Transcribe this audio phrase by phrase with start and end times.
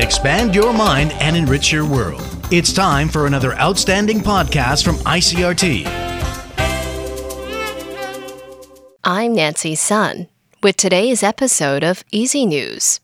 [0.00, 2.22] expand your mind, and enrich your world.
[2.50, 5.86] It's time for another outstanding podcast from ICRT.
[9.04, 10.28] I'm Nancy Sun
[10.62, 13.00] with today's episode of Easy News.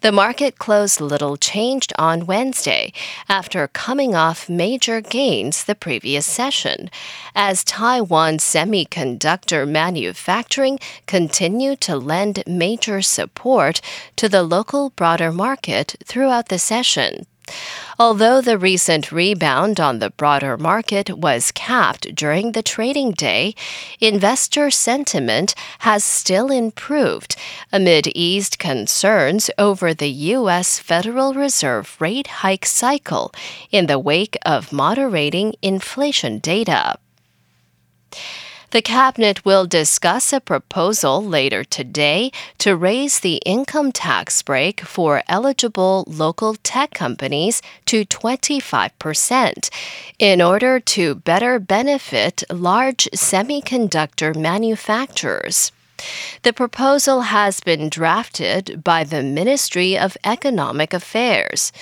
[0.00, 2.92] The market closed little changed on Wednesday
[3.28, 6.90] after coming off major gains the previous session,
[7.34, 13.80] as Taiwan semiconductor manufacturing continued to lend major support
[14.16, 17.26] to the local broader market throughout the session.
[17.98, 23.54] Although the recent rebound on the broader market was capped during the trading day,
[24.00, 27.36] investor sentiment has still improved
[27.72, 30.78] amid eased concerns over the U.S.
[30.78, 33.32] Federal Reserve rate hike cycle
[33.70, 36.96] in the wake of moderating inflation data.
[38.72, 45.22] The Cabinet will discuss a proposal later today to raise the income tax break for
[45.28, 49.68] eligible local tech companies to 25%
[50.18, 55.70] in order to better benefit large semiconductor manufacturers.
[56.42, 61.72] The proposal has been drafted by the Ministry of Economic Affairs.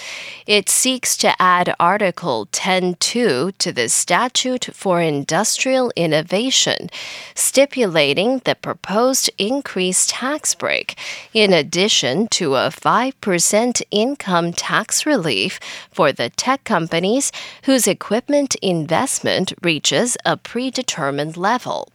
[0.46, 6.90] It seeks to add Article 10.2 to the Statute for Industrial Innovation,
[7.34, 10.98] stipulating the proposed increased tax break,
[11.32, 15.58] in addition to a 5% income tax relief
[15.90, 17.32] for the tech companies
[17.64, 21.88] whose equipment investment reaches a predetermined level.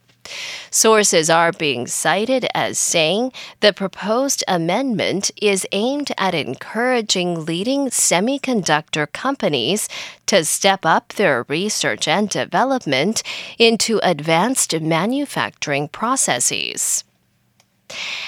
[0.70, 9.10] Sources are being cited as saying the proposed amendment is aimed at encouraging leading semiconductor
[9.12, 9.88] companies
[10.26, 13.22] to step up their research and development
[13.58, 17.04] into advanced manufacturing processes.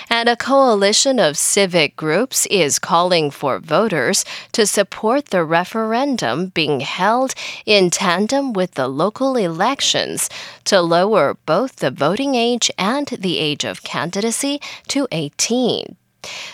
[0.09, 6.81] And a coalition of civic groups is calling for voters to support the referendum being
[6.81, 7.35] held
[7.67, 10.29] in tandem with the local elections
[10.65, 15.97] to lower both the voting age and the age of candidacy to 18.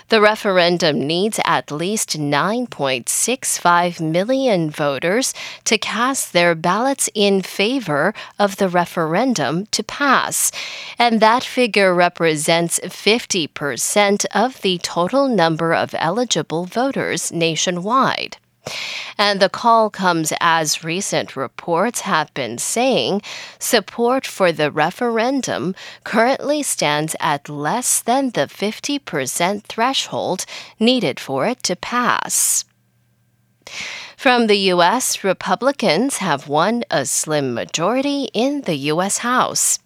[0.08, 8.56] The referendum needs at least 9.65 million voters to cast their ballots in favor of
[8.56, 10.52] the referendum to pass,
[10.98, 18.36] and that figure represents 50% of the total number of eligible voters nationwide.
[19.16, 23.22] And the call comes as recent reports have been saying
[23.58, 30.44] support for the referendum currently stands at less than the 50% threshold
[30.80, 32.64] needed for it to pass.
[34.16, 39.18] From the U.S., Republicans have won a slim majority in the U.S.
[39.18, 39.78] House.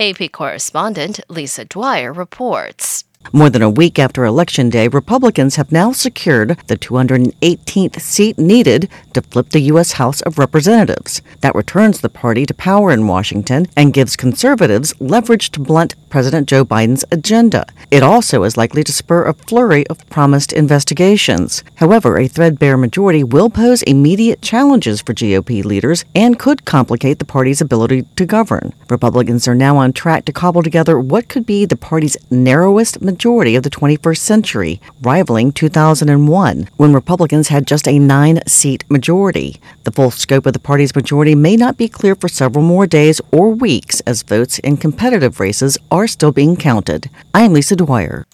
[0.00, 3.04] AP correspondent Lisa Dwyer reports.
[3.30, 8.90] More than a week after Election Day, Republicans have now secured the 218th seat needed
[9.14, 9.92] to flip the U.S.
[9.92, 11.22] House of Representatives.
[11.40, 16.46] That returns the party to power in Washington and gives conservatives leverage to blunt President
[16.46, 17.64] Joe Biden's agenda.
[17.90, 21.64] It also is likely to spur a flurry of promised investigations.
[21.76, 27.24] However, a threadbare majority will pose immediate challenges for GOP leaders and could complicate the
[27.24, 28.74] party's ability to govern.
[28.90, 33.56] Republicans are now on track to cobble together what could be the party's narrowest majority
[33.56, 39.60] of the 21st century, rivaling 2001, when Republicans had just a nine seat majority.
[39.84, 43.20] The full scope of the party's majority may not be clear for several more days
[43.30, 47.10] or weeks as votes in competitive races are still being counted.
[47.34, 48.26] I am Lisa Dwyer.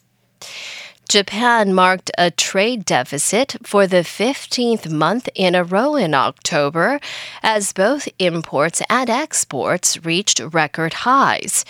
[1.08, 7.00] Japan marked a trade deficit for the 15th month in a row in October
[7.42, 11.64] as both imports and exports reached record highs.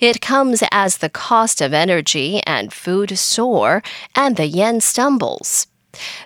[0.00, 3.84] It comes as the cost of energy and food soar
[4.16, 5.68] and the yen stumbles.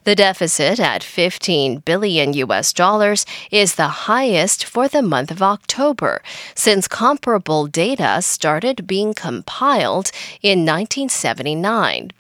[0.05, 6.23] The deficit at 15 billion US dollars is the highest for the month of October
[6.55, 10.11] since comparable data started being compiled
[10.41, 12.11] in 1979.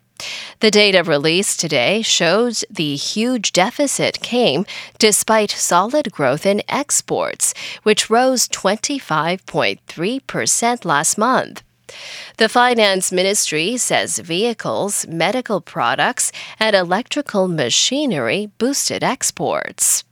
[0.60, 4.66] The data released today shows the huge deficit came
[4.98, 7.52] despite solid growth in exports,
[7.82, 11.64] which rose 25.3% last month.
[12.38, 20.02] The Finance Ministry says vehicles, medical products, and electrical machinery boosted exports.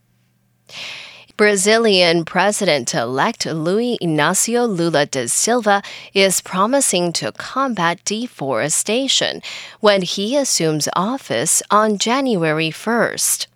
[1.39, 5.83] Brazilian President elect Luiz Inácio Lula da Silva
[6.13, 9.41] is promising to combat deforestation
[9.81, 13.47] when he assumes office on January 1st.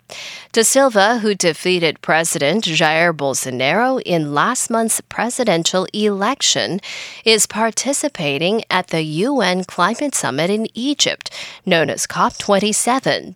[0.53, 6.79] Da Silva, who defeated President Jair Bolsonaro in last month's presidential election,
[7.25, 11.29] is participating at the UN Climate Summit in Egypt,
[11.63, 13.35] known as COP27.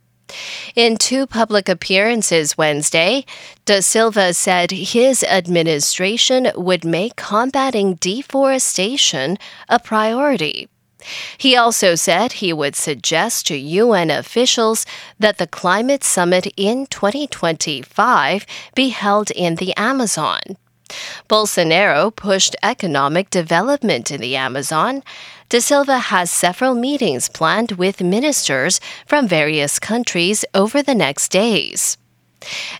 [0.75, 3.25] In two public appearances Wednesday,
[3.65, 9.37] Da Silva said his administration would make combating deforestation
[9.69, 10.67] a priority.
[11.37, 14.85] He also said he would suggest to UN officials
[15.19, 18.45] that the climate summit in 2025
[18.75, 20.41] be held in the Amazon.
[21.29, 25.03] Bolsonaro pushed economic development in the Amazon.
[25.49, 31.97] Da Silva has several meetings planned with ministers from various countries over the next days.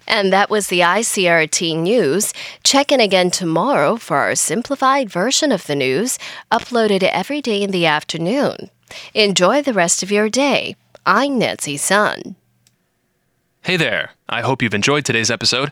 [0.08, 2.34] And that was the ICRT news.
[2.64, 6.18] Check in again tomorrow for our simplified version of the news,
[6.52, 8.70] uploaded every day in the afternoon.
[9.14, 10.76] Enjoy the rest of your day.
[11.06, 12.36] I'm Nancy Sun.
[13.62, 14.12] Hey there.
[14.28, 15.72] I hope you've enjoyed today's episode.